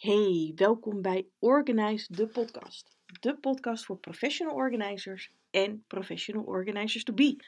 [0.00, 2.96] Hey, welkom bij Organize de podcast.
[3.20, 7.44] De podcast voor professional organizers en professional organizers to be.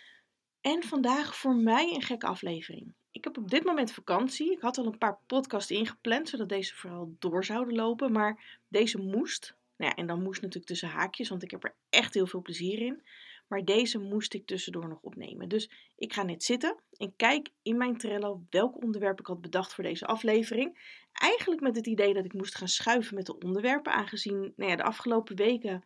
[0.60, 2.94] En vandaag voor mij een gekke aflevering.
[3.10, 4.52] Ik heb op dit moment vakantie.
[4.52, 8.12] Ik had al een paar podcasts ingepland, zodat deze vooral door zouden lopen.
[8.12, 9.54] Maar deze moest.
[9.76, 12.42] Nou ja, en dan moest natuurlijk tussen haakjes, want ik heb er echt heel veel
[12.42, 13.02] plezier in.
[13.52, 15.48] Maar deze moest ik tussendoor nog opnemen.
[15.48, 19.74] Dus ik ga net zitten en kijk in mijn Trello welk onderwerp ik had bedacht
[19.74, 20.98] voor deze aflevering.
[21.12, 24.76] Eigenlijk met het idee dat ik moest gaan schuiven met de onderwerpen, aangezien nou ja,
[24.76, 25.84] de afgelopen weken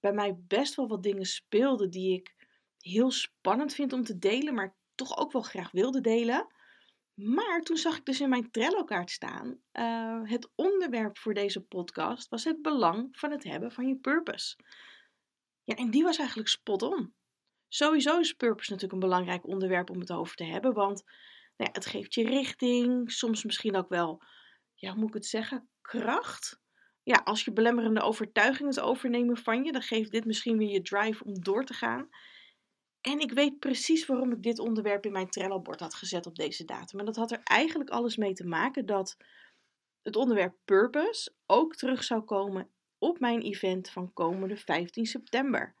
[0.00, 2.34] bij mij best wel wat dingen speelden die ik
[2.78, 6.46] heel spannend vind om te delen, maar toch ook wel graag wilde delen.
[7.14, 12.28] Maar toen zag ik dus in mijn Trello-kaart staan: uh, het onderwerp voor deze podcast
[12.28, 14.56] was het belang van het hebben van je purpose.
[15.64, 17.14] Ja, en die was eigenlijk spot on.
[17.68, 21.02] Sowieso is purpose natuurlijk een belangrijk onderwerp om het over te hebben, want
[21.56, 24.22] nou ja, het geeft je richting, soms misschien ook wel,
[24.74, 26.60] ja, hoe moet ik het zeggen, kracht.
[27.02, 30.82] Ja, als je belemmerende overtuigingen het overnemen van je, dan geeft dit misschien weer je
[30.82, 32.08] drive om door te gaan.
[33.00, 36.64] En ik weet precies waarom ik dit onderwerp in mijn Trello-bord had gezet op deze
[36.64, 36.98] datum.
[36.98, 39.16] En dat had er eigenlijk alles mee te maken dat
[40.02, 42.70] het onderwerp purpose ook terug zou komen
[43.02, 45.74] op mijn event van komende 15 september.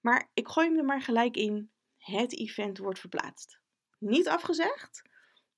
[0.00, 1.70] Maar ik gooi hem er maar gelijk in.
[1.98, 3.58] Het event wordt verplaatst.
[3.98, 5.02] Niet afgezegd,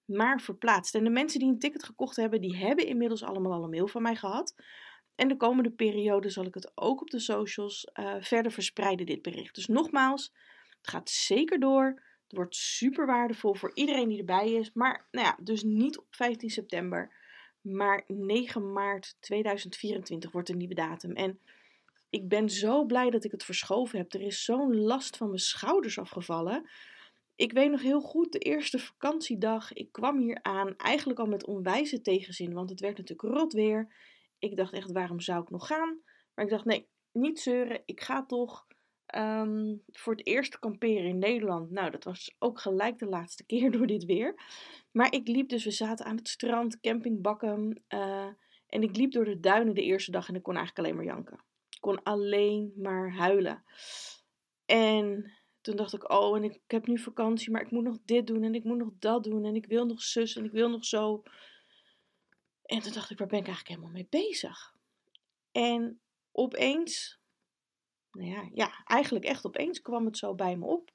[0.05, 0.95] maar verplaatst.
[0.95, 3.89] En de mensen die een ticket gekocht hebben, die hebben inmiddels allemaal al een mail
[3.89, 4.55] van mij gehad.
[5.15, 9.23] En de komende periode zal ik het ook op de socials uh, verder verspreiden, dit
[9.23, 9.55] bericht.
[9.55, 10.33] Dus nogmaals,
[10.79, 12.03] het gaat zeker door.
[12.23, 14.73] Het wordt super waardevol voor iedereen die erbij is.
[14.73, 17.13] Maar nou ja, dus niet op 15 september.
[17.61, 21.13] Maar 9 maart 2024 wordt een nieuwe datum.
[21.13, 21.41] En
[22.11, 24.13] ik ben zo blij dat ik het verschoven heb.
[24.13, 26.69] Er is zo'n last van mijn schouders afgevallen.
[27.37, 29.73] Ik weet nog heel goed, de eerste vakantiedag.
[29.73, 33.95] Ik kwam hier aan, eigenlijk al met onwijze tegenzin, want het werd natuurlijk rot weer.
[34.39, 36.01] Ik dacht echt, waarom zou ik nog gaan?
[36.35, 38.67] Maar ik dacht, nee, niet zeuren, ik ga toch.
[39.09, 41.71] Ehm, voor het eerst kamperen in Nederland.
[41.71, 44.35] Nou, dat was ook gelijk de laatste keer door dit weer.
[44.91, 47.83] Maar ik liep dus, we zaten aan het strand, camping Bakken.
[47.89, 48.27] Uh,
[48.67, 51.15] en ik liep door de duinen de eerste dag en ik kon eigenlijk alleen maar
[51.15, 51.45] janken.
[51.71, 53.65] Ik kon alleen maar huilen.
[54.67, 58.27] En toen dacht ik, oh, en ik heb nu vakantie, maar ik moet nog dit
[58.27, 60.71] doen en ik moet nog dat doen en ik wil nog zus en ik wil
[60.71, 61.23] nog zo.
[62.63, 64.75] En toen dacht ik, waar ben ik eigenlijk helemaal mee bezig?
[65.53, 66.01] En
[66.33, 67.18] opeens,
[68.19, 70.91] nou ja, ja, eigenlijk echt opeens kwam het zo bij me op.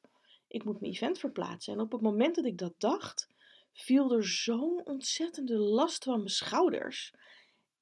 [0.48, 1.74] Ik moet mijn event verplaatsen.
[1.74, 3.28] En op het moment dat ik dat dacht,
[3.74, 7.14] viel er zo'n ontzettende last van mijn schouders.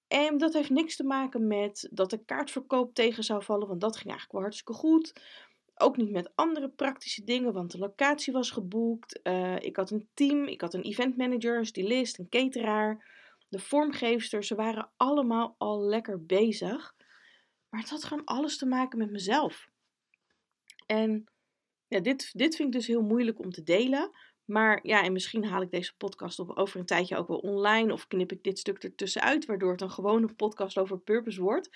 [0.08, 3.96] En dat heeft niks te maken met dat de kaartverkoop tegen zou vallen, want dat
[3.96, 5.14] ging eigenlijk wel hartstikke goed.
[5.76, 9.20] Ook niet met andere praktische dingen, want de locatie was geboekt.
[9.24, 13.10] Uh, ik had een team, ik had een event manager, een stylist, een cateraar.
[13.50, 16.96] De vormgeefsters, ze waren allemaal al lekker bezig.
[17.72, 19.70] Maar het had gewoon alles te maken met mezelf.
[20.86, 21.26] En
[21.88, 24.12] ja, dit, dit vind ik dus heel moeilijk om te delen.
[24.46, 27.94] Maar ja, en misschien haal ik deze podcast op over een tijdje ook wel online.
[27.94, 31.70] Of knip ik dit stuk ertussenuit, waardoor het een gewone podcast over purpose wordt.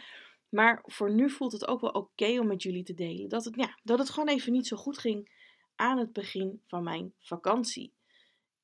[0.50, 3.30] Maar voor nu voelt het ook wel oké om met jullie te delen.
[3.30, 5.32] Dat het, ja, dat het gewoon even niet zo goed ging
[5.76, 7.94] aan het begin van mijn vakantie.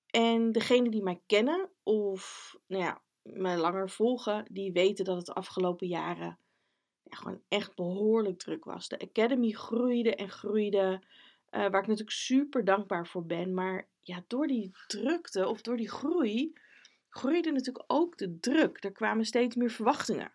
[0.08, 5.34] En degenen die mij kennen of nou ja, me langer volgen, die weten dat het
[5.34, 6.38] afgelopen jaren
[7.16, 8.88] gewoon echt behoorlijk druk was.
[8.88, 11.02] De Academy groeide en groeide.
[11.52, 13.54] Uh, waar ik natuurlijk super dankbaar voor ben.
[13.54, 16.54] Maar ja, door die drukte of door die groei,
[17.10, 18.84] groeide natuurlijk ook de druk.
[18.84, 20.32] Er kwamen steeds meer verwachtingen.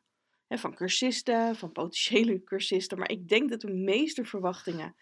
[0.48, 2.98] Van cursisten, van potentiële cursisten.
[2.98, 4.96] Maar ik denk dat de meeste verwachtingen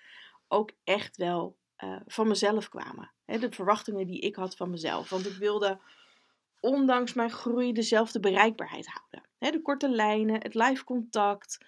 [0.48, 3.10] ook echt wel uh, van mezelf kwamen.
[3.24, 5.10] De verwachtingen die ik had van mezelf.
[5.10, 5.80] Want ik wilde,
[6.64, 9.22] ondanks mijn groei, dezelfde bereikbaarheid houden.
[9.38, 11.58] De korte lijnen, het live contact,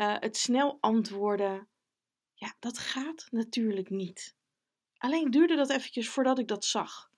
[0.00, 1.68] uh, het snel antwoorden.
[2.34, 4.36] Ja, dat gaat natuurlijk niet.
[4.96, 7.10] Alleen duurde dat eventjes voordat ik dat zag.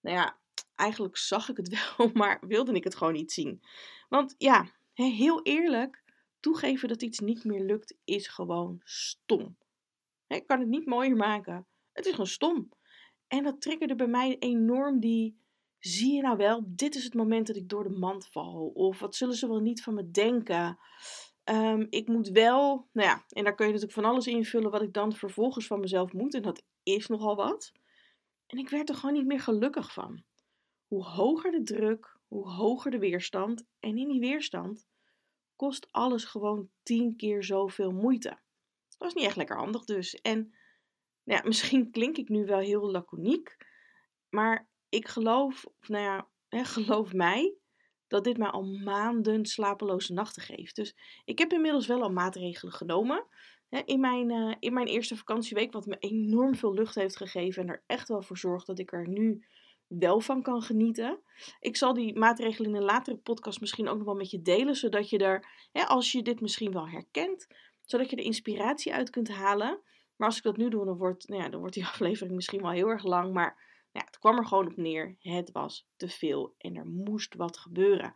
[0.00, 0.38] Nou ja,
[0.74, 3.62] eigenlijk zag ik het wel, maar wilde ik het gewoon niet zien.
[4.08, 6.04] Want ja, heel eerlijk,
[6.40, 9.56] toegeven dat iets niet meer lukt is gewoon stom.
[10.26, 11.66] Ik kan het niet mooier maken.
[11.92, 12.68] Het is gewoon stom.
[13.26, 15.46] En dat triggerde bij mij enorm die.
[15.78, 18.70] Zie je nou wel, dit is het moment dat ik door de mand val.
[18.74, 20.78] Of wat zullen ze wel niet van me denken?
[21.44, 24.82] Um, ik moet wel, nou ja, en daar kun je natuurlijk van alles invullen wat
[24.82, 26.34] ik dan vervolgens van mezelf moet.
[26.34, 27.72] En dat is nogal wat.
[28.46, 30.24] En ik werd er gewoon niet meer gelukkig van.
[30.86, 33.64] Hoe hoger de druk, hoe hoger de weerstand.
[33.80, 34.86] En in die weerstand
[35.56, 38.28] kost alles gewoon tien keer zoveel moeite.
[38.88, 40.14] Dat was niet echt lekker handig dus.
[40.14, 40.38] En
[41.24, 43.56] nou ja, misschien klink ik nu wel heel laconiek.
[44.28, 47.54] Maar ik geloof, nou ja, hè, geloof mij,
[48.06, 50.76] dat dit mij al maanden slapeloze nachten geeft.
[50.76, 53.24] Dus ik heb inmiddels wel al maatregelen genomen.
[53.84, 57.68] In mijn, uh, in mijn eerste vakantieweek, wat me enorm veel lucht heeft gegeven en
[57.68, 59.44] er echt wel voor zorgt dat ik er nu
[59.86, 61.18] wel van kan genieten.
[61.60, 64.74] Ik zal die maatregelen in een latere podcast misschien ook nog wel met je delen,
[64.74, 67.46] zodat je er, hè, als je dit misschien wel herkent,
[67.84, 69.80] zodat je er inspiratie uit kunt halen.
[70.16, 72.62] Maar als ik dat nu doe, dan wordt, nou ja, dan wordt die aflevering misschien
[72.62, 73.32] wel heel erg lang.
[73.32, 75.16] Maar nou ja, het kwam er gewoon op neer.
[75.18, 78.14] Het was te veel en er moest wat gebeuren.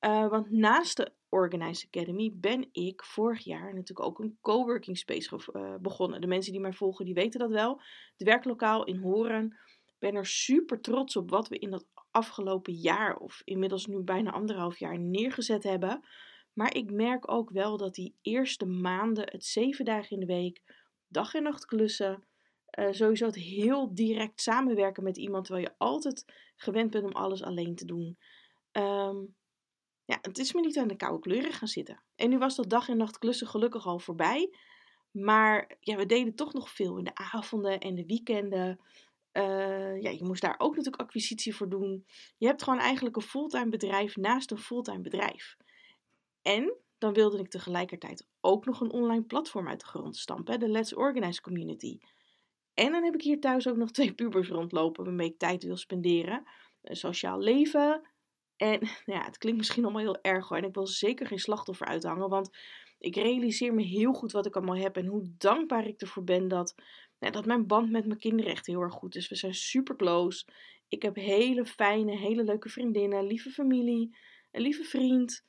[0.00, 5.40] Uh, want naast de Organize Academy ben ik vorig jaar natuurlijk ook een coworking space
[5.52, 6.20] uh, begonnen.
[6.20, 7.80] De mensen die mij volgen, die weten dat wel.
[8.16, 9.58] Het werklokaal in Horen
[9.98, 14.30] ben er super trots op wat we in dat afgelopen jaar, of inmiddels nu bijna
[14.30, 16.04] anderhalf jaar, neergezet hebben.
[16.52, 20.62] Maar ik merk ook wel dat die eerste maanden, het zeven dagen in de week,
[21.08, 22.24] dag en nacht klussen,
[22.78, 26.24] uh, sowieso het heel direct samenwerken met iemand, terwijl je altijd
[26.56, 28.18] gewend bent om alles alleen te doen.
[28.72, 29.34] Um,
[30.04, 32.02] ja, het is me niet aan de koude kleuren gaan zitten.
[32.16, 34.54] En nu was dat dag en nacht klussen gelukkig al voorbij.
[35.10, 38.80] Maar ja, we deden toch nog veel in de avonden en de weekenden.
[39.32, 42.06] Uh, ja, je moest daar ook natuurlijk acquisitie voor doen.
[42.38, 45.56] Je hebt gewoon eigenlijk een fulltime bedrijf naast een fulltime bedrijf.
[46.42, 50.68] En dan wilde ik tegelijkertijd ook nog een online platform uit de grond stampen, de
[50.68, 51.98] Let's Organize Community.
[52.74, 55.76] En dan heb ik hier thuis ook nog twee pubers rondlopen waarmee ik tijd wil
[55.76, 56.44] spenderen.
[56.82, 58.10] Een sociaal leven.
[58.56, 58.80] En
[59.14, 60.58] ja, het klinkt misschien allemaal heel erg hoor.
[60.58, 62.50] En ik wil zeker geen slachtoffer uithangen, want
[62.98, 66.48] ik realiseer me heel goed wat ik allemaal heb en hoe dankbaar ik ervoor ben
[66.48, 66.74] dat
[67.32, 69.28] dat mijn band met mijn kinderen echt heel erg goed is.
[69.28, 70.46] We zijn super close.
[70.88, 74.16] Ik heb hele fijne, hele leuke vriendinnen, lieve familie,
[74.50, 75.44] een lieve vriend.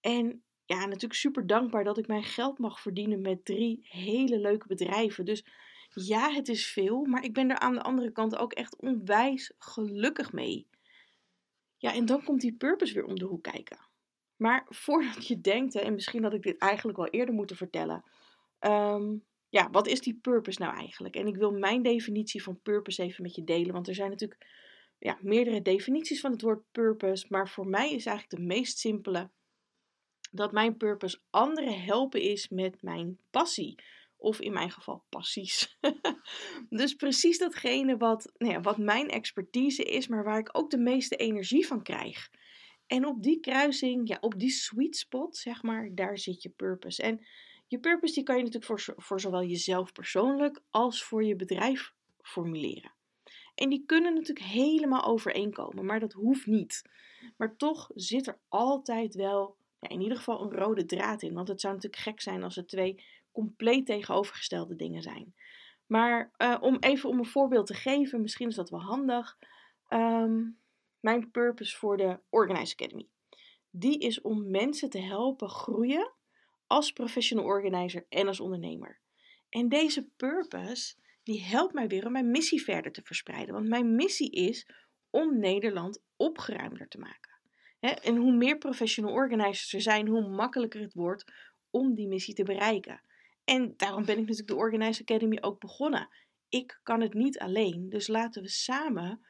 [0.00, 4.66] En ja, natuurlijk super dankbaar dat ik mijn geld mag verdienen met drie hele leuke
[4.66, 5.24] bedrijven.
[5.24, 5.44] Dus
[5.94, 9.52] ja, het is veel, maar ik ben er aan de andere kant ook echt onwijs
[9.58, 10.66] gelukkig mee.
[11.76, 13.78] Ja, en dan komt die purpose weer om de hoek kijken.
[14.36, 18.04] Maar voordat je denkt, en misschien had ik dit eigenlijk wel eerder moeten vertellen.
[18.60, 21.16] Um, ja, wat is die purpose nou eigenlijk?
[21.16, 24.46] En ik wil mijn definitie van purpose even met je delen, want er zijn natuurlijk
[24.98, 29.30] ja, meerdere definities van het woord purpose, maar voor mij is eigenlijk de meest simpele
[30.30, 33.78] dat mijn purpose anderen helpen is met mijn passie.
[34.22, 35.78] Of in mijn geval passies.
[36.68, 40.78] dus precies datgene wat, nou ja, wat mijn expertise is, maar waar ik ook de
[40.78, 42.30] meeste energie van krijg.
[42.86, 47.02] En op die kruising, ja, op die sweet spot, zeg maar, daar zit je purpose.
[47.02, 47.26] En
[47.66, 51.92] je purpose die kan je natuurlijk voor, voor zowel jezelf persoonlijk als voor je bedrijf
[52.20, 52.92] formuleren.
[53.54, 56.82] En die kunnen natuurlijk helemaal overeenkomen, maar dat hoeft niet.
[57.36, 61.34] Maar toch zit er altijd wel, ja, in ieder geval, een rode draad in.
[61.34, 65.34] Want het zou natuurlijk gek zijn als het twee compleet tegenovergestelde dingen zijn.
[65.86, 69.38] Maar uh, om even om een voorbeeld te geven, misschien is dat wel handig.
[69.88, 70.58] Um,
[71.00, 73.08] mijn purpose voor de Organize Academy.
[73.70, 76.12] Die is om mensen te helpen groeien
[76.66, 79.00] als professional organizer en als ondernemer.
[79.48, 83.54] En deze purpose, die helpt mij weer om mijn missie verder te verspreiden.
[83.54, 84.66] Want mijn missie is
[85.10, 87.30] om Nederland opgeruimder te maken.
[87.80, 91.24] En hoe meer professional organizers er zijn, hoe makkelijker het wordt
[91.70, 93.02] om die missie te bereiken.
[93.44, 96.08] En daarom ben ik natuurlijk de Organize Academy ook begonnen.
[96.48, 99.26] Ik kan het niet alleen, dus laten we samen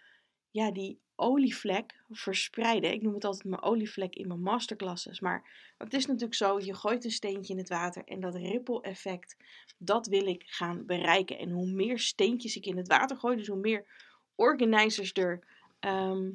[0.50, 2.93] ja, die olievlek verspreiden.
[2.93, 5.20] Ik noem het altijd mijn olievlek in mijn masterclasses.
[5.20, 8.81] Maar het is natuurlijk zo, je gooit een steentje in het water en dat ripple
[8.81, 9.37] effect,
[9.78, 11.38] dat wil ik gaan bereiken.
[11.38, 13.87] En hoe meer steentjes ik in het water gooi, dus hoe meer
[14.35, 15.45] organizers er,
[15.81, 16.31] ehm,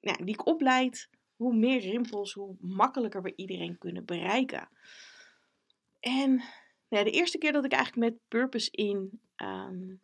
[0.00, 4.68] ja, die ik opleid, hoe meer rimpels, hoe makkelijker we iedereen kunnen bereiken.
[6.00, 6.42] En
[6.90, 9.94] ja, de eerste keer dat ik eigenlijk met Purpose in, ehm,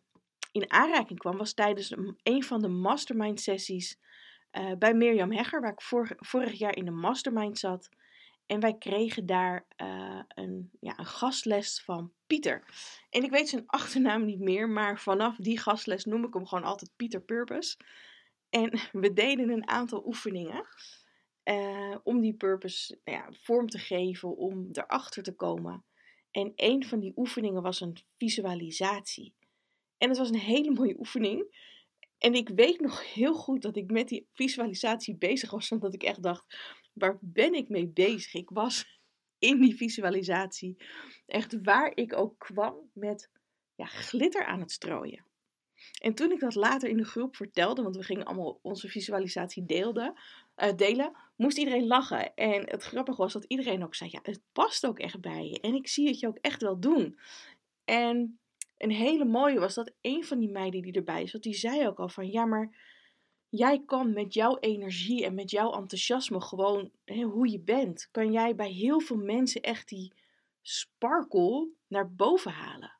[0.51, 3.99] in aanraking kwam, was tijdens een van de mastermind sessies
[4.51, 5.81] uh, bij Mirjam Hegger, waar ik
[6.17, 7.89] vorig jaar in de mastermind zat.
[8.45, 12.63] En wij kregen daar uh, een, ja, een gastles van Pieter.
[13.09, 16.63] En ik weet zijn achternaam niet meer, maar vanaf die gastles noem ik hem gewoon
[16.63, 17.77] altijd Pieter Purpose.
[18.49, 20.65] En we deden een aantal oefeningen
[21.43, 25.85] uh, om die purpose nou ja, vorm te geven, om erachter te komen.
[26.31, 29.33] En een van die oefeningen was een visualisatie.
[29.97, 31.65] En het was een hele mooie oefening.
[32.17, 35.71] En ik weet nog heel goed dat ik met die visualisatie bezig was.
[35.71, 36.57] Omdat ik echt dacht,
[36.93, 38.33] waar ben ik mee bezig?
[38.33, 38.99] Ik was
[39.39, 40.75] in die visualisatie
[41.25, 43.29] echt waar ik ook kwam met
[43.75, 45.26] ja, glitter aan het strooien.
[46.01, 49.63] En toen ik dat later in de groep vertelde, want we gingen allemaal onze visualisatie
[49.67, 50.05] uh,
[50.75, 52.35] delen, moest iedereen lachen.
[52.35, 55.59] En het grappige was dat iedereen ook zei, ja, het past ook echt bij je.
[55.59, 57.19] En ik zie het je ook echt wel doen.
[57.85, 58.39] En
[58.77, 61.99] een hele mooie was dat een van die meiden die erbij zat, die zei ook
[61.99, 62.75] al van ja, maar
[63.49, 68.31] jij kan met jouw energie en met jouw enthousiasme gewoon hè, hoe je bent, kan
[68.31, 70.13] jij bij heel veel mensen echt die
[70.61, 72.96] sparkle naar boven halen.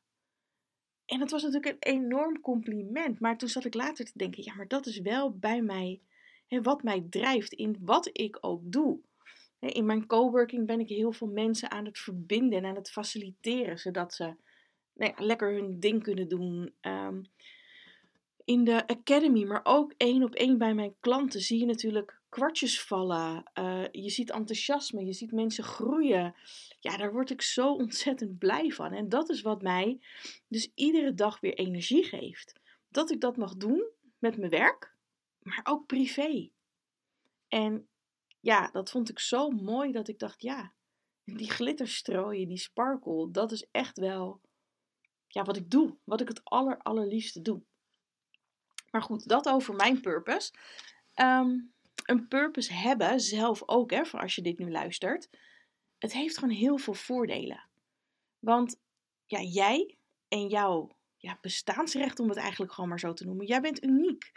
[1.07, 3.19] En dat was natuurlijk een enorm compliment.
[3.19, 6.01] Maar toen zat ik later te denken: ja, maar dat is wel bij mij
[6.47, 8.99] hè, wat mij drijft in wat ik ook doe.
[9.59, 13.77] In mijn coworking ben ik heel veel mensen aan het verbinden en aan het faciliteren,
[13.77, 14.23] zodat ze
[14.93, 16.73] nou ja, lekker hun ding kunnen doen.
[16.81, 17.21] Um,
[18.45, 22.81] in de academy, maar ook één op één bij mijn klanten, zie je natuurlijk kwartjes
[22.81, 23.51] vallen.
[23.59, 26.35] Uh, je ziet enthousiasme, je ziet mensen groeien.
[26.79, 28.93] Ja, daar word ik zo ontzettend blij van.
[28.93, 29.99] En dat is wat mij
[30.47, 32.53] dus iedere dag weer energie geeft.
[32.89, 34.95] Dat ik dat mag doen met mijn werk,
[35.41, 36.49] maar ook privé.
[37.47, 37.87] En
[38.39, 40.73] ja, dat vond ik zo mooi dat ik dacht, ja,
[41.23, 44.41] die glitterstrooien, die sparkle, dat is echt wel
[45.27, 45.97] ja, wat ik doe.
[46.03, 47.61] Wat ik het aller, allerliefste doe.
[48.91, 50.53] Maar goed, dat over mijn purpose.
[51.13, 51.59] Ehm,
[52.07, 55.29] een purpose hebben, zelf ook, hè, voor als je dit nu luistert.
[55.97, 57.69] Het heeft gewoon heel veel voordelen.
[58.39, 58.79] Want
[59.25, 59.97] ja, jij
[60.27, 64.31] en jouw ja, bestaansrecht, om het eigenlijk gewoon maar zo te noemen, jij bent uniek.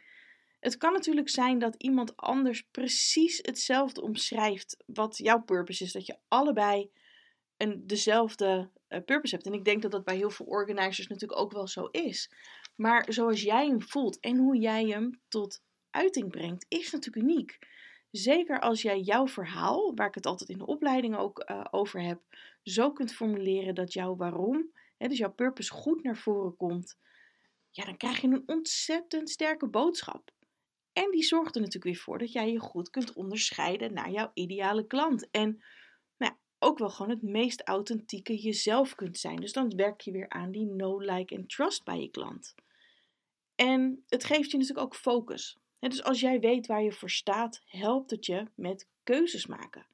[0.61, 5.93] Het kan natuurlijk zijn dat iemand anders precies hetzelfde omschrijft wat jouw purpose is.
[5.93, 6.91] Dat je allebei
[7.57, 9.47] een, dezelfde uh, purpose hebt.
[9.47, 12.31] En ik denk dat dat bij heel veel organizers natuurlijk ook wel zo is.
[12.77, 17.59] Maar zoals jij hem voelt en hoe jij hem tot uiting brengt, is natuurlijk uniek.
[18.11, 22.03] Zeker als jij jouw verhaal, waar ik het altijd in de opleiding ook uh, over
[22.03, 22.21] heb,
[22.63, 26.99] zo kunt formuleren dat jouw waarom, hè, dus jouw purpose goed naar voren komt,
[27.71, 30.31] ja, dan krijg je een ontzettend sterke boodschap.
[30.93, 34.31] En die zorgt er natuurlijk weer voor dat jij je goed kunt onderscheiden naar jouw
[34.35, 35.31] ideale klant.
[35.31, 35.63] En
[36.17, 39.37] nou, ook wel gewoon het meest authentieke jezelf kunt zijn.
[39.37, 42.55] Dus dan werk je weer aan die no like en trust bij je klant.
[43.55, 45.59] En het geeft je natuurlijk ook focus.
[45.89, 49.87] Dus als jij weet waar je voor staat, helpt het je met keuzes maken.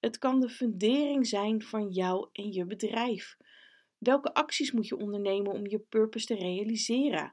[0.00, 3.36] Het kan de fundering zijn van jou en je bedrijf.
[3.98, 7.32] Welke acties moet je ondernemen om je purpose te realiseren?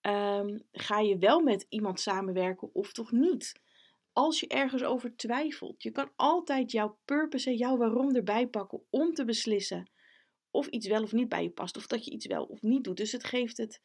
[0.00, 3.60] Ehm, ga je wel met iemand samenwerken of toch niet?
[4.12, 8.82] Als je ergens over twijfelt, je kan altijd jouw purpose en jouw waarom erbij pakken
[8.90, 9.90] om te beslissen
[10.50, 12.84] of iets wel of niet bij je past, of dat je iets wel of niet
[12.84, 12.96] doet.
[12.96, 13.82] Dus het geeft het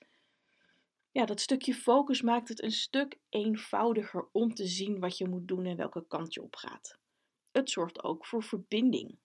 [1.16, 5.48] ja, dat stukje focus maakt het een stuk eenvoudiger om te zien wat je moet
[5.48, 6.98] doen en welke kant je op gaat.
[7.52, 9.18] Het zorgt ook voor verbinding.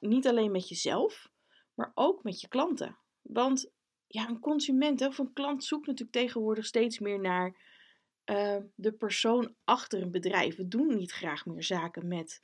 [0.00, 1.30] niet alleen met jezelf,
[1.74, 2.98] maar ook met je klanten.
[3.22, 3.70] Want
[4.06, 7.56] ja, een consument of een klant zoekt natuurlijk tegenwoordig steeds meer naar
[8.24, 10.56] uh, de persoon achter een bedrijf.
[10.56, 12.38] We doen niet graag meer zaken met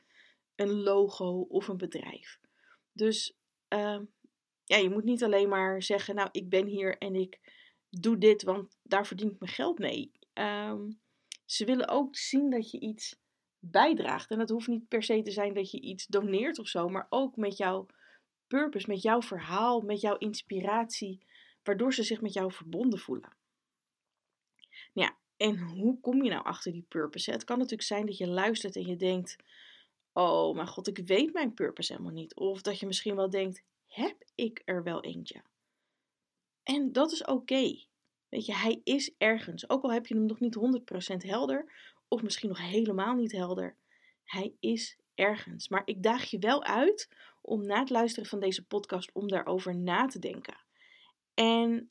[0.54, 2.40] een logo of een bedrijf.
[2.92, 3.36] Dus
[3.74, 4.00] uh,
[4.64, 7.40] ja, je moet niet alleen maar zeggen, nou ik ben hier en ik
[8.02, 10.12] doe dit, want daar verdien ik mijn geld mee.
[10.32, 10.90] Ehm,
[11.44, 13.20] ze willen ook zien dat je iets
[13.58, 14.30] bijdraagt.
[14.30, 17.06] En dat hoeft niet per se te zijn dat je iets doneert of zo, maar
[17.08, 17.86] ook met jouw
[18.46, 21.26] purpose, met jouw verhaal, met jouw inspiratie,
[21.62, 23.36] waardoor ze zich met jou verbonden voelen.
[24.92, 27.30] Ja, en hoe kom je nou achter die purpose?
[27.30, 29.36] Het kan natuurlijk zijn dat je luistert en je denkt:
[30.12, 32.34] Oh mijn god, ik weet mijn purpose helemaal niet.
[32.34, 35.42] Of dat je misschien wel denkt: Heb ik er wel eentje?
[36.62, 37.85] En dat is oké.
[38.28, 39.68] Weet je, hij is ergens.
[39.68, 40.58] Ook al heb je hem nog niet
[41.14, 41.72] 100% helder,
[42.08, 43.76] of misschien nog helemaal niet helder.
[44.24, 45.68] Hij is ergens.
[45.68, 47.08] Maar ik daag je wel uit
[47.42, 50.64] om na het luisteren van deze podcast om daarover na te denken.
[51.34, 51.90] En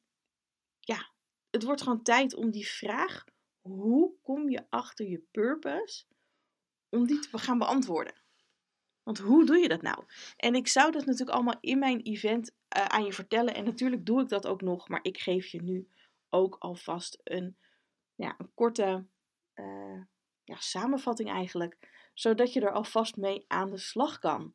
[0.80, 1.12] ja,
[1.50, 3.24] het wordt gewoon tijd om die vraag:
[3.62, 6.06] hoe kom je achter je purpose?
[6.90, 8.24] Om die te gaan beantwoorden.
[9.04, 10.04] Want hoe doe je dat nou?
[10.38, 13.54] En ik zou dat natuurlijk allemaal in mijn event uh, aan je vertellen.
[13.54, 15.90] En natuurlijk doe ik dat ook nog, maar ik geef je nu
[16.36, 17.58] ook alvast een,
[18.16, 19.08] ja, een korte
[19.56, 20.02] uh,
[20.44, 21.94] ja, samenvatting eigenlijk.
[22.14, 24.54] Zodat je er alvast mee aan de slag kan.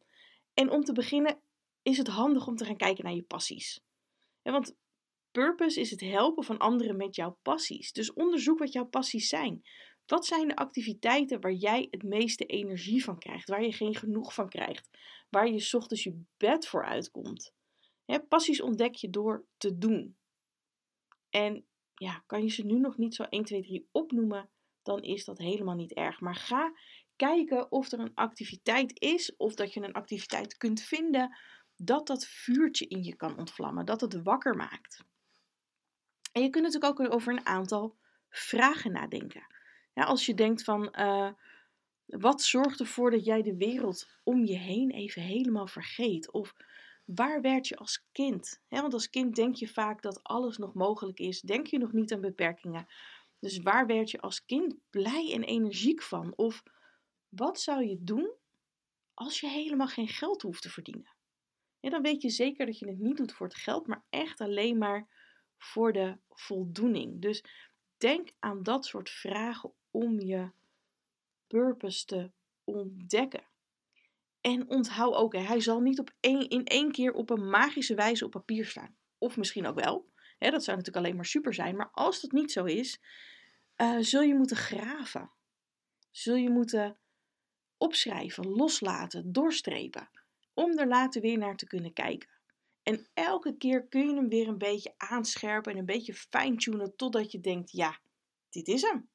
[0.54, 1.40] En om te beginnen
[1.82, 3.80] is het handig om te gaan kijken naar je passies.
[4.42, 4.76] Want
[5.30, 7.92] purpose is het helpen van anderen met jouw passies.
[7.92, 9.62] Dus onderzoek wat jouw passies zijn.
[10.06, 14.34] Wat zijn de activiteiten waar jij het meeste energie van krijgt, waar je geen genoeg
[14.34, 14.88] van krijgt,
[15.28, 17.52] waar je ochtends je bed voor uitkomt?
[18.28, 20.16] passies ontdek je door te doen.
[21.30, 21.66] En
[22.00, 24.48] ja, kan je ze nu nog niet zo 1, 2, 3 opnoemen,
[24.82, 26.20] dan is dat helemaal niet erg.
[26.20, 26.72] Maar ga
[27.16, 31.36] kijken of er een activiteit is, of dat je een activiteit kunt vinden,
[31.76, 35.04] dat dat vuurtje in je kan ontvlammen, dat het wakker maakt.
[36.32, 37.96] En je kunt natuurlijk ook over een aantal
[38.28, 39.46] vragen nadenken.
[39.94, 41.30] Ja, als je denkt van, uh,
[42.06, 46.30] wat zorgt ervoor dat jij de wereld om je heen even helemaal vergeet?
[46.30, 46.54] Of
[47.04, 48.60] waar werd je als kind?
[48.68, 51.40] want als kind denk je vaak dat alles nog mogelijk is.
[51.40, 52.86] Denk je nog niet aan beperkingen.
[53.38, 56.32] Dus waar werd je als kind blij en energiek van?
[56.36, 56.62] Of
[57.28, 58.32] wat zou je doen
[59.14, 61.14] als je helemaal geen geld hoeft te verdienen?
[61.80, 64.78] Dan weet je zeker dat je het niet doet voor het geld, maar echt alleen
[64.78, 65.08] maar
[65.58, 67.20] voor de voldoening.
[67.20, 67.44] Dus
[67.96, 70.50] denk aan dat soort vragen om je
[71.46, 72.30] purpose te
[72.64, 73.49] ontdekken.
[74.40, 78.24] En onthoud ook, hij zal niet op één, in één keer op een magische wijze
[78.24, 78.96] op papier staan.
[79.18, 80.08] Of misschien ook wel.
[80.38, 81.76] Hè, dat zou natuurlijk alleen maar super zijn.
[81.76, 83.00] Maar als dat niet zo is,
[83.76, 85.30] uh, zul je moeten graven.
[86.10, 86.98] Zul je moeten
[87.76, 90.10] opschrijven, loslaten, doorstrepen.
[90.54, 92.28] Om er later weer naar te kunnen kijken.
[92.82, 97.32] En elke keer kun je hem weer een beetje aanscherpen en een beetje fine-tunen totdat
[97.32, 98.00] je denkt, ja,
[98.48, 99.10] dit is hem.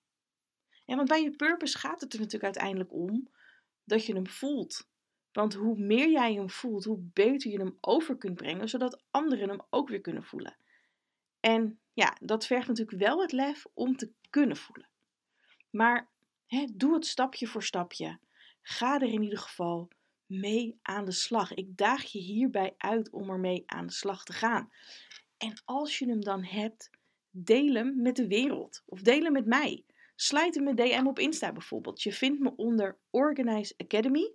[0.86, 3.30] En want bij je purpose gaat het er natuurlijk uiteindelijk om
[3.84, 4.88] dat je hem voelt.
[5.36, 9.50] Want hoe meer jij hem voelt, hoe beter je hem over kunt brengen, zodat anderen
[9.50, 10.58] hem ook weer kunnen voelen.
[11.40, 14.90] En ja, dat vergt natuurlijk wel het lef om te kunnen voelen.
[15.70, 16.10] Maar
[16.74, 18.20] doe het stapje voor stapje.
[18.62, 19.88] Ga er in ieder geval
[20.26, 21.54] mee aan de slag.
[21.54, 24.72] Ik daag je hierbij uit om ermee aan de slag te gaan.
[25.38, 26.90] En als je hem dan hebt,
[27.30, 28.84] deel hem met de wereld.
[28.86, 29.84] Of deel hem met mij.
[30.16, 32.02] Sluit hem met DM op Insta bijvoorbeeld.
[32.02, 34.34] Je vindt me onder Organize Academy.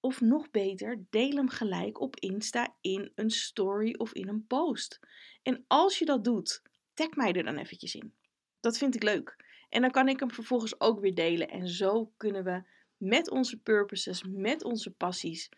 [0.00, 5.00] Of nog beter, deel hem gelijk op Insta in een story of in een post.
[5.42, 6.62] En als je dat doet,
[6.94, 8.14] tag mij er dan eventjes in.
[8.60, 9.36] Dat vind ik leuk.
[9.68, 11.48] En dan kan ik hem vervolgens ook weer delen.
[11.48, 12.62] En zo kunnen we
[12.96, 15.48] met onze purposes, met onze passies,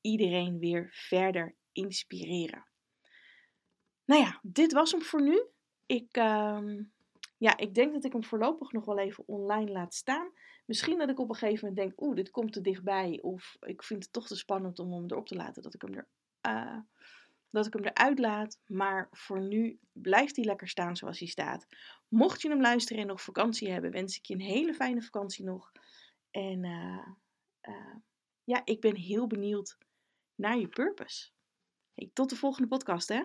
[0.00, 2.66] iedereen weer verder inspireren.
[4.04, 5.42] Nou ja, dit was hem voor nu.
[5.86, 6.78] Ik, uh,
[7.36, 10.32] ja, ik denk dat ik hem voorlopig nog wel even online laat staan.
[10.64, 13.18] Misschien dat ik op een gegeven moment denk, oeh, dit komt te dichtbij.
[13.22, 15.94] Of ik vind het toch te spannend om hem erop te laten dat ik hem,
[15.94, 16.08] er,
[16.46, 16.78] uh,
[17.50, 18.60] dat ik hem eruit laat.
[18.66, 21.66] Maar voor nu blijft hij lekker staan zoals hij staat.
[22.08, 25.44] Mocht je hem luisteren en nog vakantie hebben, wens ik je een hele fijne vakantie
[25.44, 25.72] nog.
[26.30, 27.06] En uh,
[27.68, 27.96] uh,
[28.44, 29.78] ja, ik ben heel benieuwd
[30.34, 31.30] naar je purpose.
[32.12, 33.22] Tot de volgende podcast, hè?